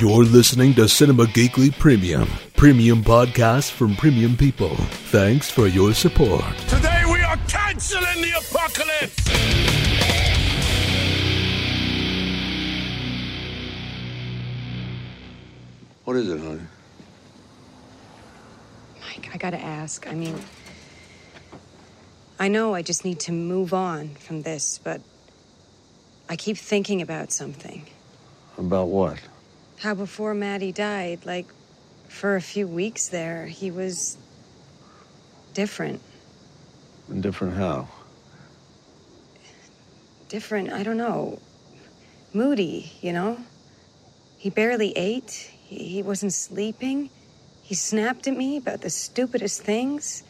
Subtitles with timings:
[0.00, 4.74] You're listening to Cinema Geekly Premium, premium podcast from premium people.
[5.10, 6.42] Thanks for your support.
[6.66, 9.28] Today we are canceling the apocalypse!
[16.04, 16.60] What is it, honey?
[19.00, 20.08] Mike, I gotta ask.
[20.08, 20.36] I mean,
[22.40, 25.00] I know I just need to move on from this, but
[26.28, 27.86] I keep thinking about something.
[28.58, 29.18] About what?
[29.78, 31.46] How before Matty died, like
[32.08, 34.16] for a few weeks there, he was
[35.54, 36.00] different.
[37.08, 37.88] And different how?
[40.28, 41.38] Different, I don't know.
[42.32, 43.38] Moody, you know?
[44.36, 47.10] He barely ate, he, he wasn't sleeping.
[47.62, 50.22] He snapped at me about the stupidest things.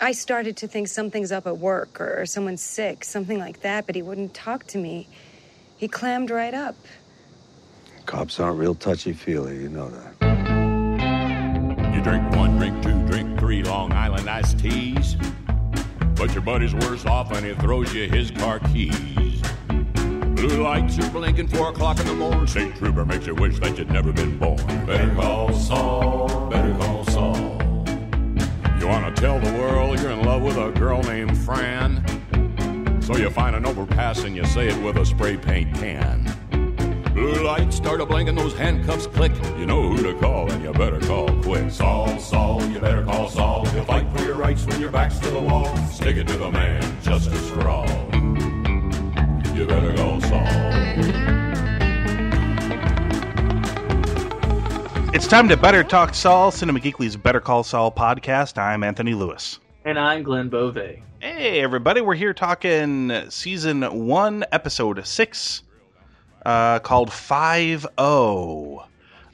[0.00, 3.84] I started to think something's up at work or, or someone's sick, something like that,
[3.86, 5.08] but he wouldn't talk to me.
[5.76, 6.76] He clammed right up.
[8.06, 10.14] Cops aren't real touchy feely, you know that.
[11.94, 15.16] You drink one, drink two, drink three Long Island iced teas.
[16.14, 19.42] But your buddy's worse off and he throws you his car keys.
[19.66, 22.46] Blue lights are blinking, four o'clock in the morning.
[22.46, 24.56] State trooper makes you wish that you'd never been born.
[24.86, 27.37] Better call Saul, better call Saul.
[28.78, 32.04] You wanna tell the world you're in love with a girl named Fran?
[33.02, 36.24] So you find an overpass and you say it with a spray paint can.
[37.12, 39.32] Blue lights start a blinking, those handcuffs click.
[39.58, 41.70] You know who to call, and you better call quick.
[41.72, 43.66] Saul, Saul, you better call Saul.
[43.66, 45.76] He'll fight for your rights when your back's to the wall.
[45.88, 47.88] Stick it to the man, justice for all.
[49.56, 50.67] You better call Saul.
[55.10, 58.58] It's time to Better Talk Saul, Cinema Geekly's Better Call Saul podcast.
[58.58, 59.58] I'm Anthony Lewis.
[59.86, 60.76] And I'm Glenn Bove.
[61.20, 65.62] Hey, everybody, we're here talking season one, episode six,
[66.44, 68.86] uh, called 5 0.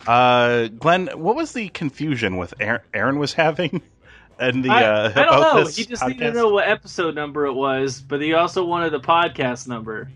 [0.06, 3.82] Uh, Glenn, what was the confusion with Aaron, Aaron was having?
[4.36, 5.70] And the I, uh, I don't know.
[5.70, 8.98] He just needed to know what episode number it was, but he also wanted the
[8.98, 10.10] podcast number.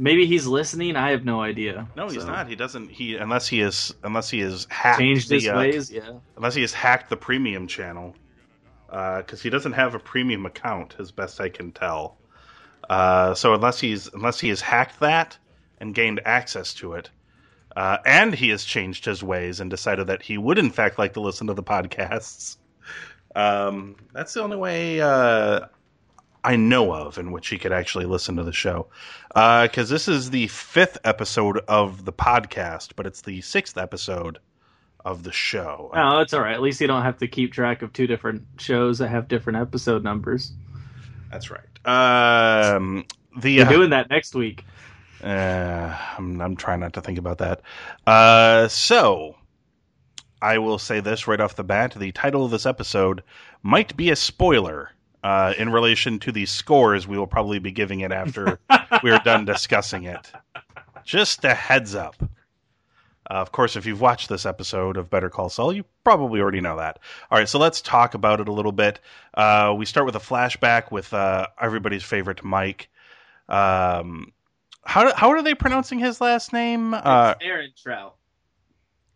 [0.00, 0.96] Maybe he's listening.
[0.96, 1.86] I have no idea.
[1.94, 2.48] No, he's So, not.
[2.48, 2.90] He doesn't.
[2.90, 5.90] He unless he is unless he is hacked Changed the, his uh, ways.
[5.92, 6.10] Yeah.
[6.36, 8.14] unless he has hacked the premium channel
[8.90, 12.16] because he doesn't have a premium account as best i can tell
[12.88, 15.38] uh, so unless he's unless he has hacked that
[15.78, 17.08] and gained access to it
[17.76, 21.12] uh, and he has changed his ways and decided that he would in fact like
[21.12, 22.56] to listen to the podcasts
[23.36, 25.60] um, that's the only way uh,
[26.44, 28.86] i know of in which he could actually listen to the show
[29.28, 34.38] because this is the fifth episode of the podcast but it's the sixth episode
[35.04, 36.52] of the show Oh, that's all right.
[36.52, 39.58] At least you don't have to keep track of two different shows that have different
[39.58, 40.52] episode numbers.
[41.30, 41.64] That's right.
[41.86, 43.06] Um,
[43.38, 44.64] the You're uh, doing that next week.
[45.24, 47.62] uh, I'm, I'm trying not to think about that.
[48.06, 49.36] Uh, so
[50.42, 53.22] I will say this right off the bat: the title of this episode
[53.62, 54.90] might be a spoiler
[55.22, 58.58] uh, in relation to the scores we will probably be giving it after
[59.02, 60.30] we are done discussing it.
[61.04, 62.16] Just a heads up.
[63.30, 66.60] Uh, of course, if you've watched this episode of Better Call Saul, you probably already
[66.60, 66.98] know that.
[67.30, 68.98] All right, so let's talk about it a little bit.
[69.34, 72.88] Uh, we start with a flashback with uh, everybody's favorite Mike.
[73.48, 74.32] Um,
[74.84, 76.92] how how are they pronouncing his last name?
[76.94, 78.16] Uh, It's Aaron Trout.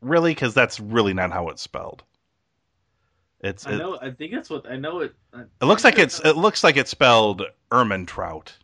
[0.00, 2.04] really, because that's really not how it's spelled.
[3.44, 3.98] It's I it, know.
[4.00, 5.00] I think that's what I know.
[5.00, 5.14] It.
[5.34, 8.56] I it looks like it's it looks like it's spelled Ermin Trout.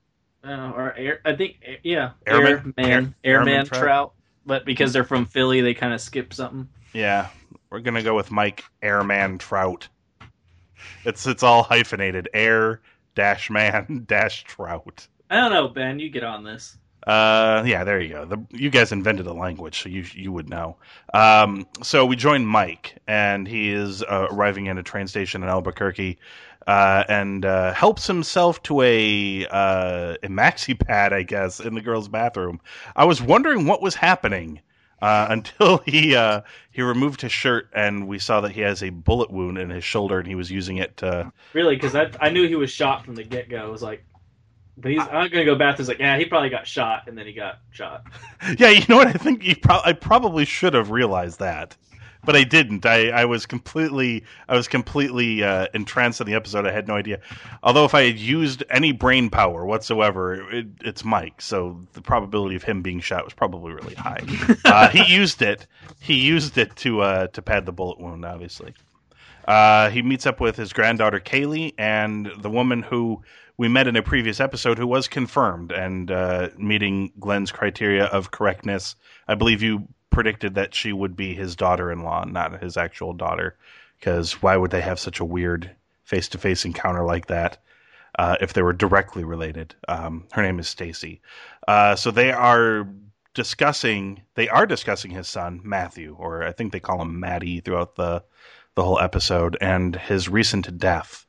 [0.43, 2.73] Uh, or air, I think yeah, Airman?
[2.79, 3.83] Airman, Air- Airman Trout?
[3.83, 4.13] Trout.
[4.47, 6.67] But because they're from Philly, they kind of skip something.
[6.95, 7.29] Yeah,
[7.69, 9.87] we're gonna go with Mike Airman Trout.
[11.05, 12.31] It's it's all hyphenated.
[12.33, 12.81] Air
[13.15, 15.07] dash man dash Trout.
[15.29, 16.01] I don't know, Ben.
[16.01, 16.79] You get on this.
[17.07, 18.25] Uh, yeah, there you go.
[18.25, 20.77] The, you guys invented a language, so you you would know.
[21.15, 25.49] Um, so we join Mike, and he is uh, arriving at a train station in
[25.49, 26.19] Albuquerque,
[26.67, 31.81] uh, and uh, helps himself to a uh, a maxi pad, I guess, in the
[31.81, 32.61] girls' bathroom.
[32.95, 34.61] I was wondering what was happening.
[35.03, 38.91] Uh, until he uh, he removed his shirt and we saw that he has a
[38.91, 42.29] bullet wound in his shoulder and he was using it to Really, because I, I
[42.29, 43.57] knew he was shot from the get go.
[43.57, 44.05] I was like,
[44.81, 45.79] but he's I'm not gonna go back.
[45.79, 48.05] It's like, yeah, he probably got shot, and then he got shot.
[48.59, 49.09] Yeah, you know what?
[49.09, 51.77] I think you pro- I probably should have realized that,
[52.25, 52.87] but I didn't.
[52.87, 56.67] I, I was completely I was completely uh, entranced in the episode.
[56.67, 57.21] I had no idea.
[57.63, 62.57] Although if I had used any brain power whatsoever, it, it's Mike, so the probability
[62.57, 64.25] of him being shot was probably really high.
[64.65, 65.67] uh, he used it.
[66.01, 68.75] He used it to uh, to pad the bullet wound, obviously.
[69.47, 73.23] Uh, he meets up with his granddaughter Kaylee and the woman who
[73.61, 78.31] we met in a previous episode, who was confirmed and uh, meeting Glenn's criteria of
[78.31, 78.97] correctness.
[79.29, 83.59] I believe you predicted that she would be his daughter-in-law, not his actual daughter,
[83.99, 85.71] because why would they have such a weird
[86.05, 87.59] face-to-face encounter like that?
[88.19, 89.75] Uh, if they were directly related.
[89.89, 91.21] Um, her name is Stacy.
[91.69, 92.89] Uh, so they are
[93.35, 94.23] discussing.
[94.37, 98.25] They are discussing his son Matthew, or I think they call him Matty throughout the
[98.75, 101.27] the whole episode, and his recent death.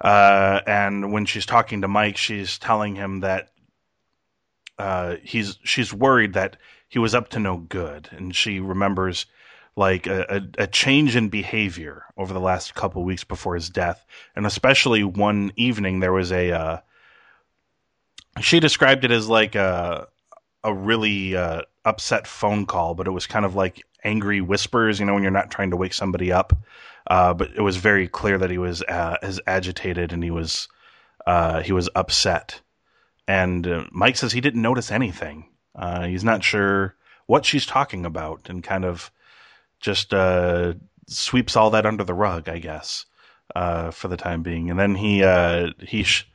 [0.00, 3.50] Uh, and when she's talking to Mike, she's telling him that
[4.78, 6.56] uh, he's she's worried that
[6.88, 9.26] he was up to no good, and she remembers
[9.74, 14.04] like a, a, a change in behavior over the last couple weeks before his death,
[14.34, 16.52] and especially one evening there was a.
[16.52, 16.78] Uh,
[18.40, 20.08] she described it as like a
[20.62, 25.00] a really uh, upset phone call, but it was kind of like angry whispers.
[25.00, 26.52] You know, when you're not trying to wake somebody up.
[27.06, 30.68] Uh, but it was very clear that he was uh, as agitated and he was
[31.26, 32.60] uh, he was upset.
[33.28, 35.48] And uh, Mike says he didn't notice anything.
[35.74, 36.94] Uh, he's not sure
[37.26, 39.10] what she's talking about, and kind of
[39.80, 40.14] just
[41.08, 43.04] sweeps all that under the rug, I guess,
[43.54, 44.70] for the time being.
[44.70, 45.18] And then he
[45.80, 46.30] he sh-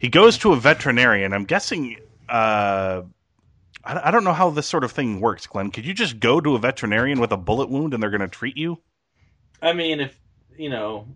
[0.00, 1.32] he goes to a veterinarian.
[1.32, 1.98] I'm guessing.
[2.28, 5.70] I don't know how this sort of thing works, Glenn.
[5.70, 8.28] Could you just go to a veterinarian with a bullet wound and they're going to
[8.28, 8.80] treat you?
[9.62, 10.18] I mean, if
[10.56, 11.06] you know,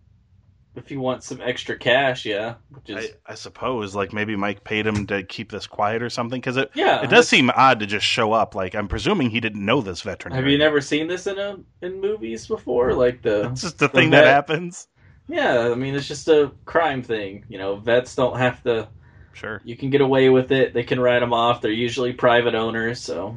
[0.76, 2.55] if you want some extra cash, yeah.
[2.70, 6.11] Which is, I, I suppose, like maybe Mike paid him to keep this quiet or
[6.11, 8.55] something, because it Yeah, it does seem odd to just show up.
[8.55, 10.35] Like I'm presuming he didn't know this veteran.
[10.35, 12.94] have you never seen this in a in movies before?
[12.94, 14.88] Like the It's just the the thing that happens.
[15.26, 17.44] Yeah, I mean, it's just a crime thing.
[17.49, 18.88] You know, vets don't have to.
[19.32, 19.61] Sure.
[19.64, 20.75] You can get away with it.
[20.75, 21.61] They can write them off.
[21.61, 23.37] They're usually private owners, so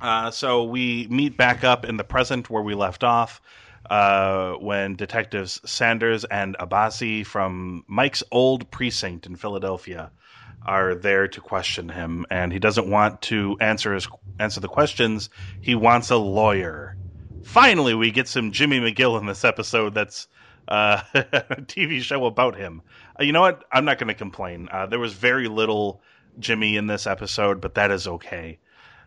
[0.00, 3.40] Uh, so we meet back up in the present where we left off.
[3.88, 10.10] Uh, when detectives Sanders and Abbasi from Mike's old precinct in Philadelphia
[10.66, 14.06] are there to question him, and he doesn't want to answer his
[14.38, 15.30] answer the questions.
[15.60, 16.96] He wants a lawyer.
[17.44, 19.94] Finally, we get some Jimmy McGill in this episode.
[19.94, 20.28] That's
[20.68, 22.82] uh, a TV show about him.
[23.18, 23.64] Uh, you know what?
[23.72, 24.68] I'm not going to complain.
[24.70, 26.02] Uh, there was very little
[26.38, 28.58] Jimmy in this episode, but that is okay.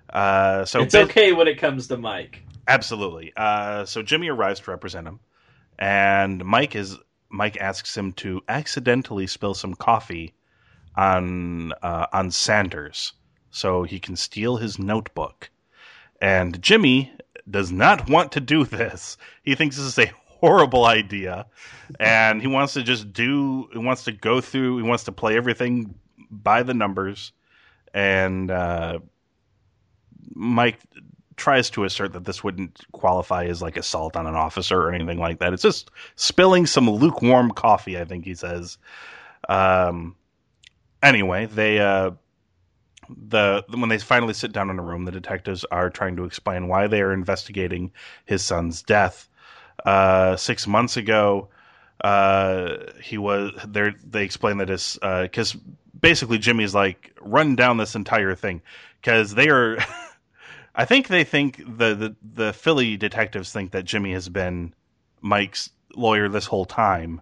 [0.10, 2.44] Uh, so it's okay when it comes to Mike.
[2.68, 3.34] Absolutely.
[3.36, 5.20] Uh, so Jimmy arrives to represent him,
[5.80, 6.98] and Mike is
[7.30, 10.34] Mike asks him to accidentally spill some coffee
[10.96, 13.14] on uh, on Sanders
[13.50, 15.50] so he can steal his notebook.
[16.22, 17.12] And Jimmy
[17.50, 19.18] does not want to do this.
[19.44, 21.46] He thinks this is a horrible idea,
[22.00, 23.68] and he wants to just do.
[23.72, 24.78] He wants to go through.
[24.78, 25.96] He wants to play everything
[26.30, 27.32] by the numbers,
[27.94, 29.00] and uh,
[30.34, 30.80] Mike
[31.38, 35.20] tries to assert that this wouldn't qualify as like assault on an officer or anything
[35.20, 35.54] like that.
[35.54, 38.78] It's just spilling some lukewarm coffee, I think he says.
[39.48, 40.16] Um,
[41.02, 42.12] anyway, they uh,
[43.10, 46.68] the when they finally sit down in a room, the detectives are trying to explain
[46.68, 47.92] why they are investigating
[48.26, 49.28] his son's death.
[49.86, 51.50] Uh, six months ago,
[52.04, 53.96] uh, he was there.
[54.04, 55.56] They explain that his because
[56.00, 58.62] basically Jimmy's like run down this entire thing
[59.02, 59.78] because they are.
[60.76, 64.74] I think they think the, the the Philly detectives think that Jimmy has been
[65.22, 67.22] Mike's lawyer this whole time,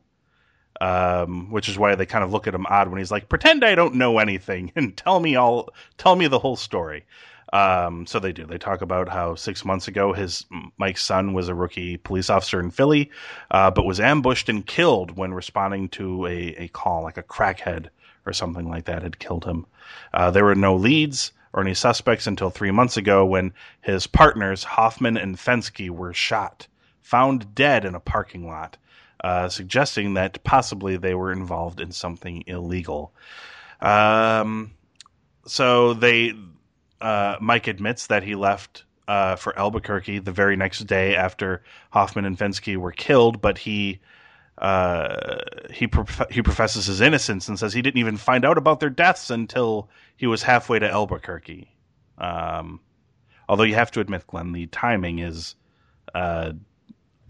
[0.79, 3.63] um, which is why they kind of look at him odd when he's like, "Pretend
[3.63, 7.05] I don't know anything and tell me all, tell me the whole story."
[7.51, 8.45] Um, so they do.
[8.45, 10.45] They talk about how six months ago his
[10.77, 13.09] Mike's son was a rookie police officer in Philly,
[13.49, 17.87] uh, but was ambushed and killed when responding to a, a call, like a crackhead
[18.27, 19.65] or something like that had killed him.
[20.13, 24.63] Uh, there were no leads or any suspects until three months ago when his partners
[24.63, 26.67] Hoffman and Fensky were shot,
[27.01, 28.77] found dead in a parking lot,
[29.23, 33.13] uh, suggesting that possibly they were involved in something illegal.
[33.81, 34.71] Um,
[35.45, 36.33] so they,
[37.01, 42.25] uh, Mike admits that he left uh, for Albuquerque the very next day after Hoffman
[42.25, 43.99] and Fensky were killed, but he.
[44.59, 45.39] Uh,
[45.71, 48.89] he prof- he professes his innocence and says he didn't even find out about their
[48.89, 51.73] deaths until he was halfway to Albuquerque.
[52.17, 52.81] Um,
[53.47, 55.55] although you have to admit, Glenn, the timing is
[56.13, 56.51] uh,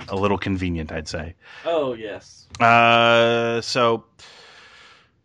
[0.07, 1.35] a little convenient, I'd say.
[1.65, 2.47] Oh yes.
[2.59, 4.05] Uh, so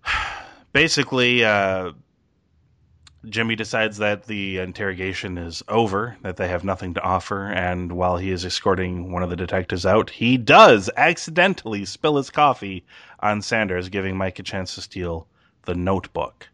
[0.73, 1.93] basically, uh,
[3.29, 8.17] Jimmy decides that the interrogation is over, that they have nothing to offer, and while
[8.17, 12.85] he is escorting one of the detectives out, he does accidentally spill his coffee
[13.21, 15.27] on Sanders, giving Mike a chance to steal
[15.63, 16.49] the notebook.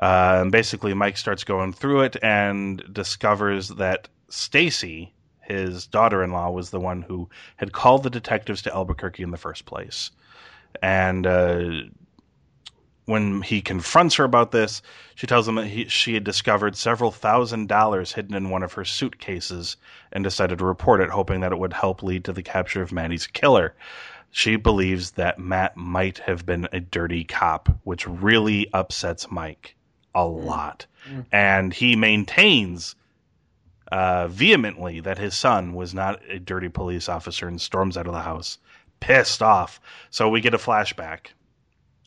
[0.00, 6.70] Uh, and basically, Mike starts going through it and discovers that Stacy, his daughter-in-law was
[6.70, 10.10] the one who had called the detectives to Albuquerque in the first place,
[10.82, 11.82] and uh,
[13.06, 14.80] when he confronts her about this,
[15.14, 18.72] she tells him that he, she had discovered several thousand dollars hidden in one of
[18.72, 19.76] her suitcases
[20.12, 22.92] and decided to report it, hoping that it would help lead to the capture of
[22.92, 23.74] Matty's killer.
[24.30, 29.76] She believes that Matt might have been a dirty cop, which really upsets Mike
[30.14, 30.86] a lot.
[31.30, 32.96] And he maintains
[33.92, 38.12] uh, vehemently that his son was not a dirty police officer and storms out of
[38.12, 38.58] the house,
[38.98, 39.80] pissed off.
[40.10, 41.26] So we get a flashback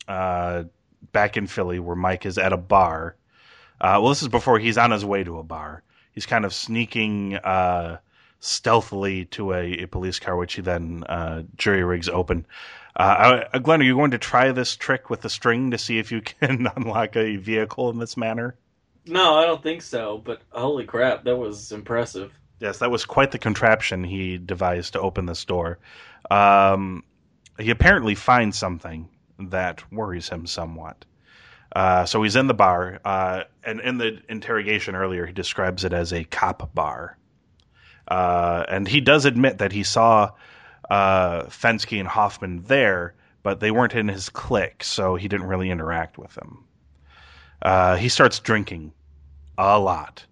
[0.08, 0.64] uh,
[1.12, 3.16] back in Philly where Mike is at a bar.
[3.80, 5.82] Uh, well, this is before he's on his way to a bar.
[6.12, 7.98] He's kind of sneaking uh,
[8.40, 12.46] stealthily to a, a police car, which he then uh, jury rigs open.
[12.96, 15.98] Uh, uh, Glenn, are you going to try this trick with the string to see
[15.98, 18.56] if you can unlock a vehicle in this manner?
[19.06, 20.20] No, I don't think so.
[20.22, 22.32] But holy crap, that was impressive.
[22.60, 25.78] Yes, that was quite the contraption he devised to open this door.
[26.30, 27.04] Um,
[27.58, 31.04] he apparently finds something that worries him somewhat.
[31.74, 35.92] Uh, so he's in the bar, uh, and in the interrogation earlier, he describes it
[35.92, 37.18] as a cop bar.
[38.06, 40.30] Uh, and he does admit that he saw
[40.88, 45.70] uh, Fensky and Hoffman there, but they weren't in his clique, so he didn't really
[45.70, 46.64] interact with them.
[47.60, 48.92] Uh, he starts drinking
[49.58, 50.24] a lot.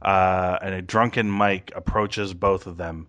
[0.00, 3.08] Uh, and a drunken Mike approaches both of them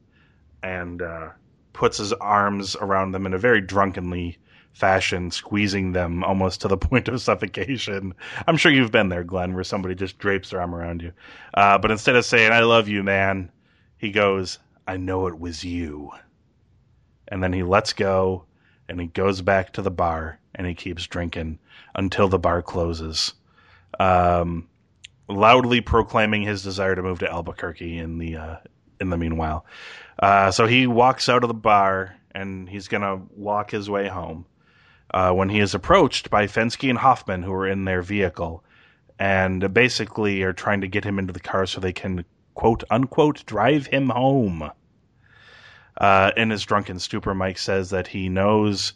[0.63, 1.29] and uh,
[1.71, 4.39] puts his arms around them in a very drunkenly
[4.79, 8.13] fashion, squeezing them almost to the point of suffocation.
[8.47, 11.11] I'm sure you've been there, Glenn, where somebody just drapes their arm around you.
[11.53, 13.51] Uh, but instead of saying, I love you, man,
[13.97, 16.11] he goes, I know it was you.
[17.27, 18.45] And then he lets go
[18.87, 21.59] and he goes back to the bar and he keeps drinking
[21.95, 23.33] until the bar closes.
[23.99, 24.67] Um,
[25.27, 28.55] loudly proclaiming his desire to move to Albuquerque in the uh,
[28.99, 29.65] in the meanwhile.
[30.17, 34.45] Uh, so he walks out of the bar and he's gonna walk his way home.
[35.11, 38.63] Uh, when he is approached by Fensky and Hoffman, who are in their vehicle,
[39.17, 42.23] and basically are trying to get him into the car so they can
[42.53, 44.69] quote unquote drive him home.
[45.97, 48.93] Uh, in his drunken stupor, Mike says that he knows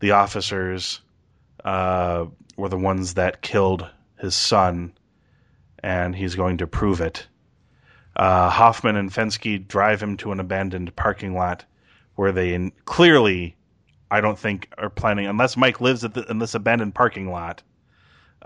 [0.00, 1.00] the officers
[1.64, 4.92] uh, were the ones that killed his son,
[5.82, 7.26] and he's going to prove it.
[8.16, 11.64] Uh, Hoffman and Fensky drive him to an abandoned parking lot
[12.14, 13.56] where they in, clearly,
[14.14, 17.62] I don't think, are planning, unless Mike lives the, in this abandoned parking lot.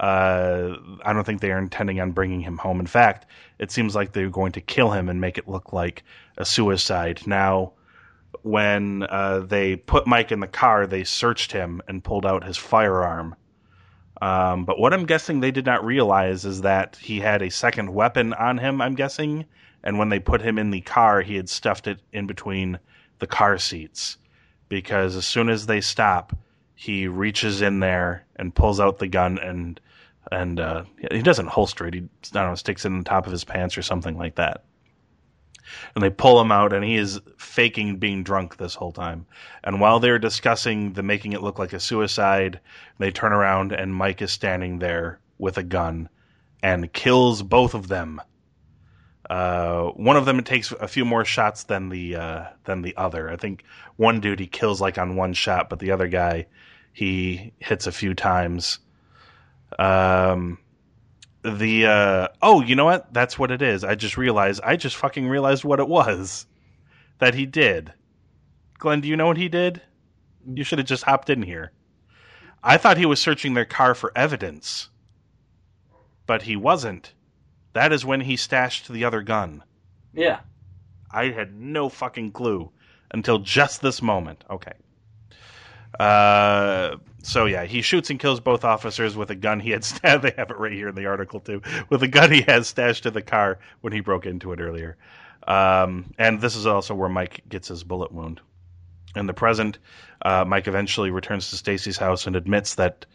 [0.00, 2.80] Uh, I don't think they are intending on bringing him home.
[2.80, 3.26] In fact,
[3.58, 6.04] it seems like they're going to kill him and make it look like
[6.38, 7.26] a suicide.
[7.26, 7.72] Now,
[8.42, 12.56] when uh, they put Mike in the car, they searched him and pulled out his
[12.56, 13.34] firearm.
[14.22, 17.92] Um, but what I'm guessing they did not realize is that he had a second
[17.92, 19.44] weapon on him, I'm guessing.
[19.84, 22.78] And when they put him in the car, he had stuffed it in between
[23.18, 24.16] the car seats.
[24.68, 26.36] Because as soon as they stop,
[26.74, 29.80] he reaches in there and pulls out the gun and
[30.30, 31.94] and uh, he doesn't holster it.
[31.94, 34.34] He I don't know, sticks it in the top of his pants or something like
[34.34, 34.64] that.
[35.94, 39.26] And they pull him out, and he is faking being drunk this whole time.
[39.62, 42.60] And while they're discussing the making it look like a suicide,
[42.98, 46.08] they turn around, and Mike is standing there with a gun
[46.62, 48.20] and kills both of them.
[49.28, 53.30] Uh, one of them takes a few more shots than the uh, than the other.
[53.30, 53.64] I think
[53.96, 56.46] one dude he kills like on one shot, but the other guy
[56.92, 58.78] he hits a few times.
[59.78, 60.58] Um,
[61.42, 63.12] the uh, oh, you know what?
[63.12, 63.84] That's what it is.
[63.84, 64.62] I just realized.
[64.64, 66.46] I just fucking realized what it was
[67.18, 67.92] that he did.
[68.78, 69.82] Glenn, do you know what he did?
[70.46, 71.72] You should have just hopped in here.
[72.62, 74.88] I thought he was searching their car for evidence,
[76.26, 77.12] but he wasn't.
[77.72, 79.62] That is when he stashed the other gun.
[80.12, 80.40] Yeah.
[81.10, 82.70] I had no fucking clue
[83.10, 84.44] until just this moment.
[84.50, 84.72] Okay.
[85.98, 89.84] Uh, so yeah, he shoots and kills both officers with a gun he had.
[89.84, 90.22] stashed.
[90.22, 93.06] they have it right here in the article too, with a gun he has stashed
[93.06, 94.96] in the car when he broke into it earlier.
[95.46, 98.40] Um, and this is also where Mike gets his bullet wound.
[99.16, 99.78] In the present,
[100.22, 103.06] uh, Mike eventually returns to Stacy's house and admits that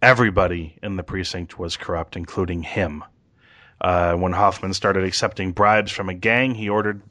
[0.00, 3.02] everybody in the precinct was corrupt, including him.
[3.80, 7.02] Uh, when Hoffman started accepting bribes from a gang, he ordered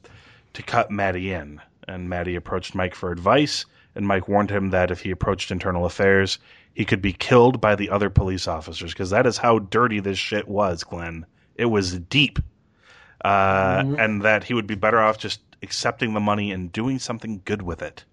[0.54, 1.60] to cut Matty in.
[1.88, 5.86] And Matty approached Mike for advice, and Mike warned him that if he approached internal
[5.86, 6.38] affairs,
[6.74, 10.18] he could be killed by the other police officers, because that is how dirty this
[10.18, 11.24] shit was, Glenn.
[11.54, 12.38] It was deep.
[13.24, 17.40] Uh, And that he would be better off just accepting the money and doing something
[17.44, 18.04] good with it.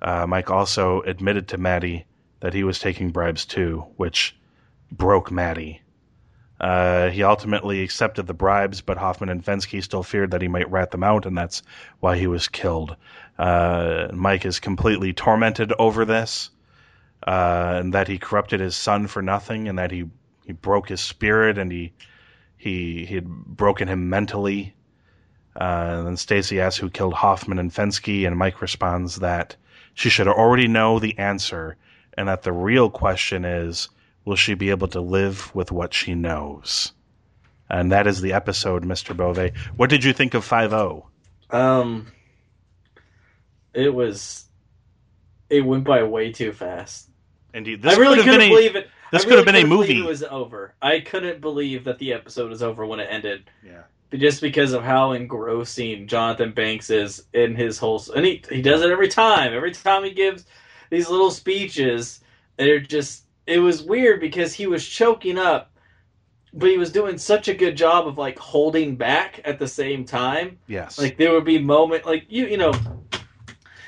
[0.00, 2.06] Uh, Mike also admitted to Matty
[2.40, 4.36] that he was taking bribes too, which
[4.90, 5.80] broke Matty.
[6.62, 10.70] Uh, he ultimately accepted the bribes, but Hoffman and Fensky still feared that he might
[10.70, 11.60] rat them out, and that's
[11.98, 12.94] why he was killed.
[13.36, 16.50] Uh, Mike is completely tormented over this,
[17.26, 20.04] uh, and that he corrupted his son for nothing, and that he,
[20.46, 21.92] he broke his spirit, and he
[22.56, 24.72] he he had broken him mentally.
[25.60, 29.56] Uh, and then Stacy asks who killed Hoffman and Fensky, and Mike responds that
[29.94, 31.76] she should already know the answer,
[32.16, 33.88] and that the real question is,
[34.24, 36.92] will she be able to live with what she knows?
[37.68, 39.16] And that is the episode, Mr.
[39.16, 39.50] Bove.
[39.76, 41.08] What did you think of Five O?
[41.50, 42.12] Um,
[43.74, 44.44] it was.
[45.48, 47.08] It went by way too fast.
[47.54, 48.88] Indeed, this I really couldn't been a, believe it.
[49.10, 49.98] this I could have been a movie.
[49.98, 50.74] It was over.
[50.80, 53.50] I couldn't believe that the episode was over when it ended.
[53.64, 53.82] Yeah.
[54.10, 58.62] But just because of how engrossing Jonathan Banks is in his whole, and he he
[58.62, 59.52] does it every time.
[59.54, 60.44] Every time he gives
[60.90, 62.20] these little speeches,
[62.56, 63.24] they're just.
[63.46, 65.72] It was weird because he was choking up,
[66.52, 70.04] but he was doing such a good job of like holding back at the same
[70.04, 70.58] time.
[70.66, 70.98] Yes.
[70.98, 72.72] Like there would be moment like you you know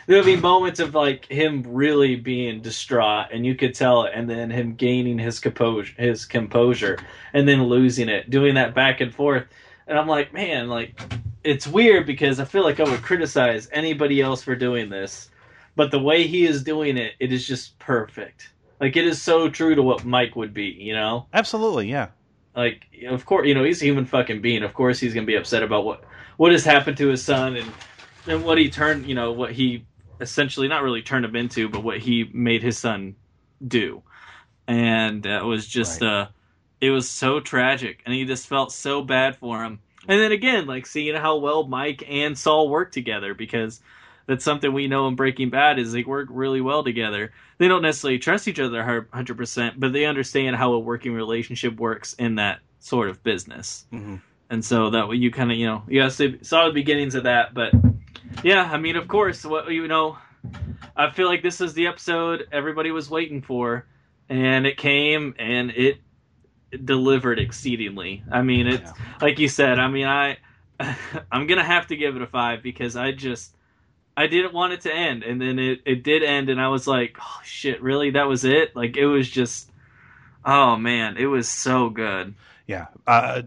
[0.06, 4.12] there would be moments of like him really being distraught and you could tell it
[4.14, 6.98] and then him gaining his composure his composure
[7.32, 9.46] and then losing it doing that back and forth
[9.86, 11.00] and I'm like man like
[11.42, 15.30] it's weird because I feel like I would criticize anybody else for doing this
[15.76, 18.50] but the way he is doing it it is just perfect
[18.80, 21.26] like it is so true to what Mike would be you know?
[21.32, 22.08] Absolutely, yeah.
[22.56, 25.36] like of course you know he's a human fucking being of course he's gonna be
[25.36, 26.04] upset about what
[26.36, 27.72] what has happened to his son and
[28.26, 29.84] and what he turned you know what he
[30.20, 33.16] essentially not really turned him into but what he made his son
[33.66, 34.02] do.
[34.66, 36.08] And it was just Right.
[36.08, 36.26] uh
[36.80, 39.80] it was so tragic and he just felt so bad for him.
[40.06, 43.80] And then again like seeing how well mike and saul work together because
[44.26, 47.82] that's something we know in breaking bad is they work really well together they don't
[47.82, 48.82] necessarily trust each other
[49.12, 54.20] 100% but they understand how a working relationship works in that sort of business Mhm.
[54.50, 57.24] and so that way you kind of you know you guys saw the beginnings of
[57.24, 57.72] that but
[58.42, 60.18] yeah i mean of course what you know
[60.96, 63.86] i feel like this is the episode everybody was waiting for
[64.28, 65.98] and it came and it
[66.84, 69.04] delivered exceedingly i mean it's Yeah.
[69.22, 70.36] like you said i mean i
[71.32, 73.54] i'm gonna have to give it a five because i just
[74.16, 76.86] i didn't want it to end and then it, it did end and i was
[76.86, 79.70] like oh shit really that was it like it was just
[80.44, 82.34] oh man it was so good
[82.66, 83.42] Yeah, uh,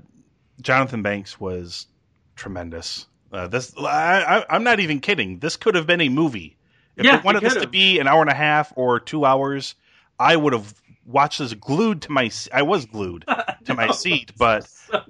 [0.61, 1.87] Jonathan Banks was
[2.35, 3.07] tremendous.
[3.31, 5.39] Uh, this I, I, I'm not even kidding.
[5.39, 6.55] This could have been a movie.
[6.95, 9.75] If Yeah, they wanted this to be an hour and a half or two hours,
[10.19, 10.73] I would have
[11.05, 12.29] watched this glued to my.
[12.53, 13.25] I was glued
[13.65, 15.01] to my seat, but so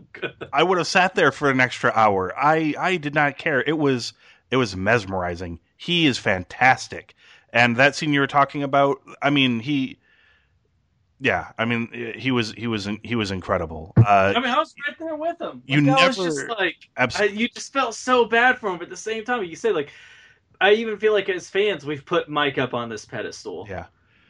[0.52, 2.34] I would have sat there for an extra hour.
[2.38, 3.62] I I did not care.
[3.62, 4.13] It was
[4.52, 5.60] it was mesmerizing.
[5.78, 7.16] He is fantastic,
[7.54, 9.02] and that scene you were talking about.
[9.22, 9.98] I mean, he.
[11.20, 13.94] Yeah, I mean, he was he was he was incredible.
[13.98, 15.64] Uh, I mean, I was right there with him.
[15.66, 18.78] You Like, I was never- just like, I, you just felt so bad for him.
[18.78, 19.90] But at the same time, you say like,
[20.62, 23.66] I even feel like as fans, we've put Mike up on this pedestal.
[23.68, 23.86] Yeah.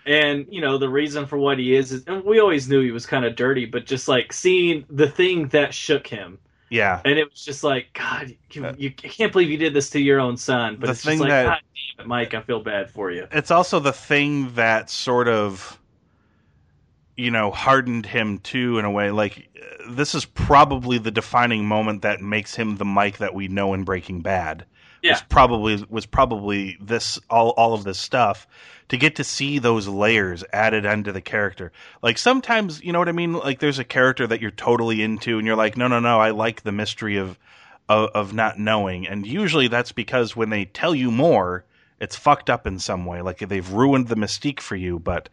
[0.06, 2.92] And you know the reason for what he is, is and we always knew he
[2.92, 7.18] was kind of dirty, but just like seeing the thing that shook him, Yeah, and
[7.18, 10.20] it was just like, God, you, Uh, you can't believe you did this to your
[10.20, 10.76] own son.
[10.80, 11.62] But The it's thing just like, that-
[12.00, 13.28] it, Mike, I feel bad for you.
[13.32, 15.80] it's also the thing that sort of
[17.16, 19.50] you know hardened him too in a way like
[19.90, 23.84] this is probably the defining moment that makes him the mike that we know in
[23.84, 24.64] breaking bad
[25.02, 25.14] Yeah.
[25.14, 28.48] was probably was probably this all all of this stuff
[28.90, 31.72] to get to see those layers added into the character.
[32.02, 33.34] Like sometimes you know what i mean?
[33.34, 36.32] Like there's a character that you're totally into and you're like no no no i
[36.32, 37.38] like the mystery of
[37.90, 39.08] of, of not knowing.
[39.08, 41.64] And usually that's because when they tell you more
[42.00, 43.22] it's fucked up in some way.
[43.22, 45.30] Like they've ruined the mystique for you but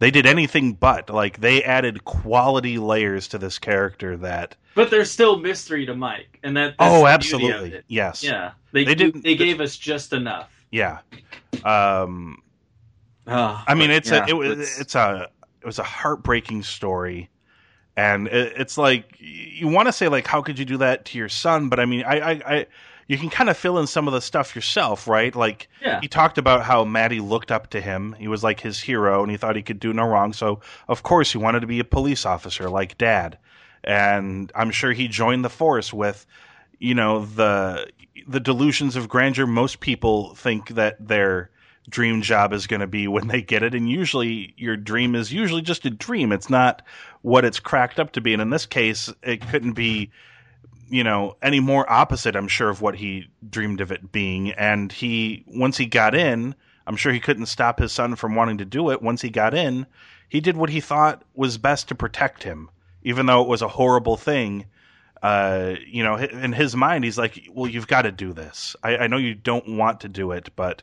[0.00, 5.10] they did anything but like they added quality layers to this character that But there's
[5.10, 7.84] still mystery to Mike, and that that's oh the of absolutely it.
[7.88, 10.50] yes Yeah, they They they, didn't- they gave us just enough.
[10.70, 10.98] yeah
[11.64, 12.42] um
[13.26, 15.28] Oh, I mean, it's yeah, a it was it's, a
[15.60, 17.30] it was a heartbreaking story,
[17.96, 21.18] and it, it's like you want to say like how could you do that to
[21.18, 21.68] your son?
[21.68, 22.66] But I mean, I I, I
[23.10, 25.34] you can kind of fill in some of the stuff yourself, right?
[25.34, 28.14] Like yeah, he talked about how Matty looked up to him.
[28.16, 30.32] He was like his hero, and he thought he could do no wrong.
[30.32, 33.36] So of course he wanted to be a police officer like Dad,
[33.82, 36.24] and I'm sure he joined the force with,
[36.78, 37.90] you know, the
[38.28, 39.44] the delusions of grandeur.
[39.44, 41.50] Most people think that their
[41.88, 45.32] dream job is going to be when they get it, and usually your dream is
[45.32, 46.30] usually just a dream.
[46.30, 46.82] It's not
[47.22, 50.12] what it's cracked up to be, and in this case, it couldn't be
[50.90, 54.92] you know any more opposite i'm sure of what he dreamed of it being and
[54.92, 56.54] he once he got in
[56.86, 59.54] i'm sure he couldn't stop his son from wanting to do it once he got
[59.54, 59.86] in
[60.28, 62.68] he did what he thought was best to protect him
[63.02, 64.66] even though it was a horrible thing.
[65.22, 68.74] Uh, you know, in his mind, he's like, "Well, you've got to do this.
[68.82, 70.82] I, I know you don't want to do it, but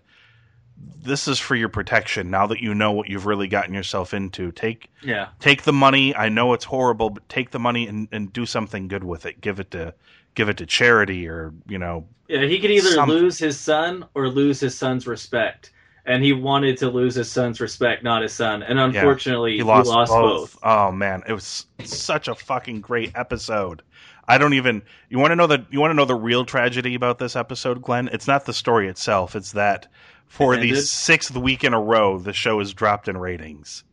[1.03, 2.29] this is for your protection.
[2.29, 5.27] Now that you know what you've really gotten yourself into, take Yeah.
[5.39, 6.15] take the money.
[6.15, 9.41] I know it's horrible, but take the money and, and do something good with it.
[9.41, 9.93] Give it to
[10.35, 13.15] give it to charity, or you know, Yeah, he could either Something.
[13.17, 15.71] lose his son or lose his son's respect.
[16.05, 18.63] And he wanted to lose his son's respect, not his son.
[18.63, 20.53] And unfortunately, he he lost, lost, both.
[20.53, 20.59] both.
[20.63, 23.81] Oh man, it was such a fucking great episode.
[24.25, 24.83] I don't even.
[25.09, 27.81] You want to know the you want to know the real tragedy about this episode,
[27.81, 28.09] Glenn?
[28.13, 29.35] It's not the story itself.
[29.35, 29.87] It's that
[30.27, 33.83] for It the sixth week in a row, the show has dropped in ratings.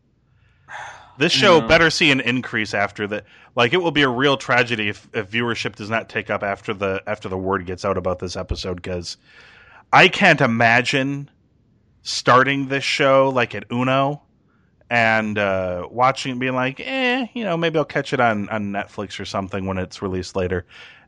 [1.16, 1.68] This show No.
[1.68, 3.24] better see an increase after that.
[3.54, 6.74] Like it will be a real tragedy if, if viewership does not take up after
[6.74, 8.76] the after the word gets out about this episode.
[8.76, 9.16] Because
[9.92, 11.30] I can't imagine
[12.02, 14.22] starting this show like at Uno
[14.90, 18.72] and uh, watching it, being like, eh, you know, maybe I'll catch it on on
[18.72, 20.66] Netflix or something when it's released later.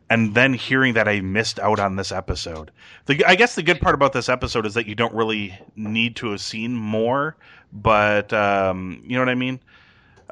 [0.08, 2.70] And then hearing that I missed out on this episode.
[3.06, 6.14] The, I guess the good part about this episode is that you don't really need
[6.16, 7.36] to have seen more,
[7.72, 9.58] but um, you know what I mean.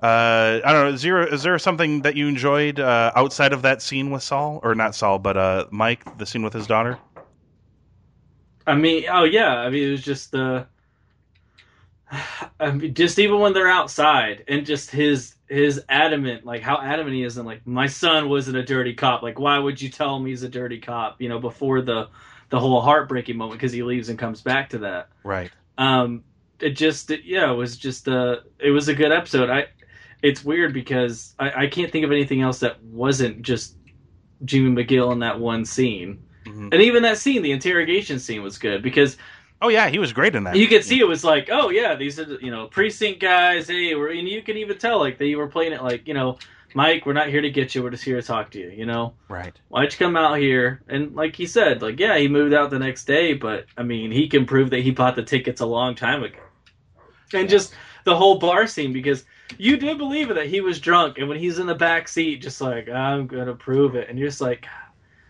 [0.00, 0.88] Uh, I don't know.
[0.88, 4.60] Is there, is there something that you enjoyed uh, outside of that scene with Saul,
[4.62, 6.98] or not Saul, but uh, Mike, the scene with his daughter?
[8.66, 10.66] I mean, oh yeah, I mean it was just the,
[12.60, 17.14] I mean, just even when they're outside and just his his adamant, like how adamant
[17.14, 19.22] he is, and like my son wasn't a dirty cop.
[19.22, 21.20] Like why would you tell him he's a dirty cop?
[21.20, 22.08] You know, before the
[22.50, 25.08] the whole heartbreaking moment because he leaves and comes back to that.
[25.22, 25.50] Right.
[25.76, 26.24] Um,
[26.60, 29.50] it just it, yeah, it was just uh it was a good episode.
[29.50, 29.66] I
[30.22, 33.76] it's weird because I, I can't think of anything else that wasn't just
[34.44, 36.24] Jimmy McGill in that one scene.
[36.46, 36.72] Mhm.
[36.72, 39.16] And even that scene, the interrogation scene was good because
[39.62, 40.56] Oh yeah, he was great in that.
[40.56, 43.68] you could see it was like, oh yeah, these are you know precinct guys.
[43.68, 46.38] Hey, we're, and you can even tell like they were playing it like you know,
[46.74, 47.82] Mike, we're not here to get you.
[47.82, 48.68] We're just here to talk to you.
[48.70, 49.58] You know, Right.
[49.68, 50.82] why'd you come out here?
[50.88, 54.10] And like he said, like yeah, he moved out the next day, but I mean,
[54.10, 56.38] he can prove that he bought the tickets a long time ago.
[57.32, 59.24] And just the whole bar scene because
[59.56, 62.42] you did believe it that he was drunk, and when he's in the back seat,
[62.42, 64.66] just like I'm gonna prove it, and you're just like.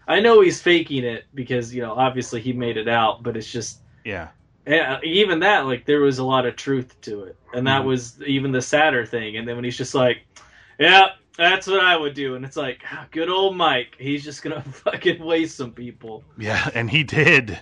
[0.06, 3.50] I know he's faking it because you know obviously he made it out, but it's
[3.50, 4.28] just Yeah.
[4.66, 7.86] yeah, even that, like, there was a lot of truth to it, and that Mhm.
[7.86, 9.36] was even the sadder thing.
[9.36, 10.18] And then when he's just like,
[10.78, 14.42] "Yeah, that's what I would do," and it's like, ah, good old Mike, he's just
[14.42, 16.24] gonna fucking waste some people.
[16.38, 17.60] Yeah, and he did.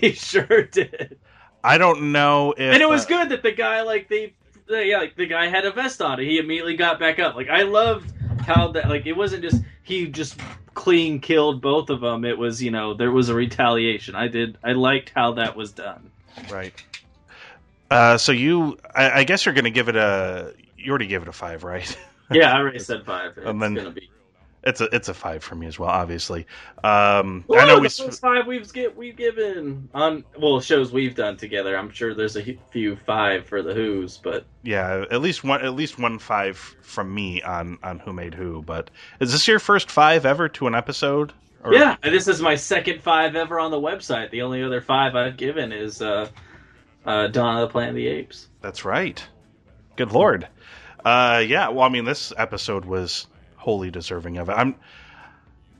[0.00, 1.18] he sure did,
[1.64, 4.34] I don't know if and it was uh, good that the guy, like, they,
[4.68, 7.34] they, yeah, like the guy had a vest on, and he immediately got back up.
[7.36, 8.12] Like, I loved
[8.44, 10.38] how that, like, it wasn't just he just
[10.74, 12.24] clean killed both of them.
[12.24, 14.14] It was, you know, there was a retaliation.
[14.14, 16.10] I did, I liked how that was done.
[16.50, 16.72] Right.
[17.90, 20.54] Uh, so you, I, I guess you're going to give it a.
[20.78, 21.96] You already gave it a five, right?
[22.30, 23.36] Yeah, I already said five.
[23.36, 24.10] It's And then- gonna be.
[24.64, 25.90] It's a it's a five for me as well.
[25.90, 26.46] Obviously,
[26.84, 27.88] um, Woo, I know we.
[27.88, 31.76] first five we've get we've given on well shows we've done together.
[31.76, 35.74] I'm sure there's a few five for the Who's, but Yeah, at least one at
[35.74, 38.62] least one five from me on on who made who.
[38.62, 41.32] But is this your first five ever to an episode?
[41.64, 44.30] Or- yeah, this is my second five ever on the website.
[44.30, 46.28] The only other five I've given is uh,
[47.04, 48.48] uh, Dawn of the Planet of the Apes.
[48.60, 49.24] That's right.
[49.96, 50.46] Good lord.
[51.04, 51.68] Uh, yeah.
[51.68, 53.26] Well, I mean, this episode was
[53.62, 54.52] wholly deserving of it.
[54.52, 54.74] I'm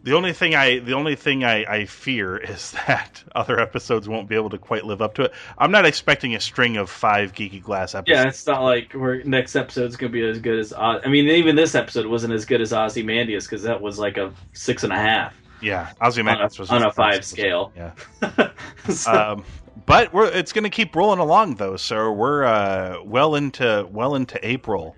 [0.04, 4.28] the only thing I the only thing I, I fear is that other episodes won't
[4.28, 5.32] be able to quite live up to it.
[5.58, 8.16] I'm not expecting a string of five Geeky Glass episodes.
[8.16, 11.02] Yeah, it's not like we're next episode's gonna be as good as Oz.
[11.04, 14.32] I mean, even this episode wasn't as good as Ozymandias because that was like a
[14.52, 15.92] six and a half yeah.
[16.00, 17.72] on Ozymandias a, was on a five scale.
[17.76, 17.92] Yeah.
[18.88, 19.44] So- um,
[19.86, 24.14] but we're it's going to keep rolling along though, so we're uh, well into well
[24.14, 24.96] into April,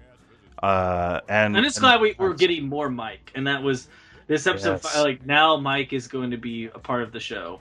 [0.65, 3.89] uh, and I'm just glad we, we're getting more Mike, and that was
[4.29, 4.81] this episode.
[4.83, 4.97] Yes.
[4.97, 7.61] Like now, Mike is going to be a part of the show,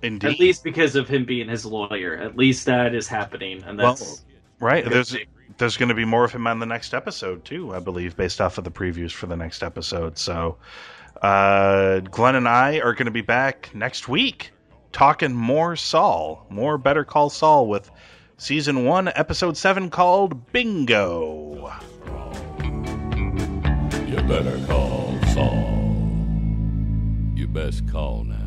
[0.00, 2.16] indeed at least because of him being his lawyer.
[2.16, 4.24] At least that is happening, and well, that's
[4.58, 4.88] right.
[4.88, 5.26] There's thing.
[5.58, 8.40] there's going to be more of him on the next episode too, I believe, based
[8.40, 10.16] off of the previews for the next episode.
[10.16, 10.56] So,
[11.20, 14.50] uh, Glenn and I are going to be back next week
[14.92, 17.90] talking more Saul, more Better Call Saul with
[18.36, 21.72] season one, episode seven, called Bingo.
[24.06, 25.82] You better call Saul.
[27.34, 28.43] You best call now?